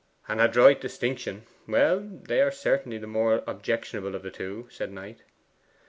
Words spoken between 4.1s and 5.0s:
of the two,' said